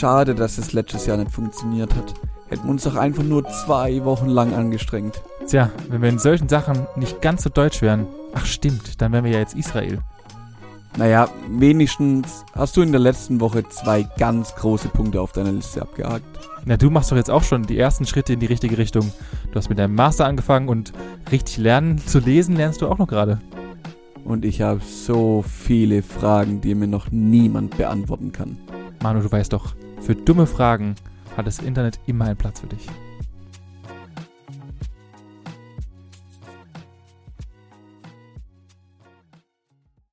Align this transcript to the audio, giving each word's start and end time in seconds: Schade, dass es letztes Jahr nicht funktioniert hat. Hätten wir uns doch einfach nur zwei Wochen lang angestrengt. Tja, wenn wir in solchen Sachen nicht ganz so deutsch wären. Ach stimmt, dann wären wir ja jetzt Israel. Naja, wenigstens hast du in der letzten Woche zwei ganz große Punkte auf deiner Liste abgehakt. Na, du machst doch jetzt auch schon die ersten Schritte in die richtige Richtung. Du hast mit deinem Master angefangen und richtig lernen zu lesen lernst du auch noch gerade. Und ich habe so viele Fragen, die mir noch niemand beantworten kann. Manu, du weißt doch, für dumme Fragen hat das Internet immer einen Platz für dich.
Schade, 0.00 0.34
dass 0.34 0.56
es 0.56 0.72
letztes 0.72 1.04
Jahr 1.04 1.18
nicht 1.18 1.30
funktioniert 1.30 1.94
hat. 1.94 2.14
Hätten 2.48 2.64
wir 2.64 2.70
uns 2.70 2.84
doch 2.84 2.96
einfach 2.96 3.22
nur 3.22 3.46
zwei 3.50 4.02
Wochen 4.02 4.30
lang 4.30 4.54
angestrengt. 4.54 5.20
Tja, 5.46 5.70
wenn 5.90 6.00
wir 6.00 6.08
in 6.08 6.18
solchen 6.18 6.48
Sachen 6.48 6.86
nicht 6.96 7.20
ganz 7.20 7.42
so 7.42 7.50
deutsch 7.50 7.82
wären. 7.82 8.06
Ach 8.32 8.46
stimmt, 8.46 9.02
dann 9.02 9.12
wären 9.12 9.24
wir 9.24 9.32
ja 9.32 9.40
jetzt 9.40 9.54
Israel. 9.54 9.98
Naja, 10.96 11.28
wenigstens 11.50 12.46
hast 12.54 12.78
du 12.78 12.80
in 12.80 12.92
der 12.92 13.00
letzten 13.02 13.42
Woche 13.42 13.68
zwei 13.68 14.08
ganz 14.16 14.54
große 14.54 14.88
Punkte 14.88 15.20
auf 15.20 15.32
deiner 15.32 15.52
Liste 15.52 15.82
abgehakt. 15.82 16.24
Na, 16.64 16.78
du 16.78 16.88
machst 16.88 17.12
doch 17.12 17.16
jetzt 17.18 17.30
auch 17.30 17.42
schon 17.42 17.64
die 17.64 17.78
ersten 17.78 18.06
Schritte 18.06 18.32
in 18.32 18.40
die 18.40 18.46
richtige 18.46 18.78
Richtung. 18.78 19.12
Du 19.52 19.56
hast 19.56 19.68
mit 19.68 19.78
deinem 19.78 19.96
Master 19.96 20.24
angefangen 20.24 20.70
und 20.70 20.94
richtig 21.30 21.58
lernen 21.58 21.98
zu 21.98 22.20
lesen 22.20 22.56
lernst 22.56 22.80
du 22.80 22.88
auch 22.88 22.96
noch 22.96 23.06
gerade. 23.06 23.38
Und 24.24 24.46
ich 24.46 24.62
habe 24.62 24.80
so 24.80 25.44
viele 25.46 26.02
Fragen, 26.02 26.62
die 26.62 26.74
mir 26.74 26.88
noch 26.88 27.10
niemand 27.10 27.76
beantworten 27.76 28.32
kann. 28.32 28.56
Manu, 29.02 29.20
du 29.20 29.32
weißt 29.32 29.52
doch, 29.52 29.74
für 30.00 30.14
dumme 30.14 30.46
Fragen 30.46 30.94
hat 31.36 31.46
das 31.46 31.58
Internet 31.58 31.98
immer 32.06 32.26
einen 32.26 32.36
Platz 32.36 32.60
für 32.60 32.66
dich. 32.66 32.86